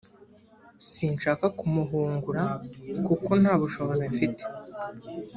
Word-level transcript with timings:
sinshaka 0.91 1.45
kumuhungura 1.57 2.43
kuko 3.05 3.29
ntabushobozi 3.41 4.05
pfite. 4.13 4.43